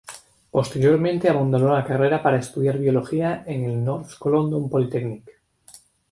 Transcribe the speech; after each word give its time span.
Posteriormente 0.49 1.29
abandonó 1.29 1.75
la 1.75 1.85
carrera 1.85 2.23
para 2.23 2.39
estudiar 2.39 2.79
biología 2.79 3.43
en 3.45 3.65
el 3.65 3.83
North 3.83 4.13
London 4.25 4.67
Polytechnic. 4.67 5.29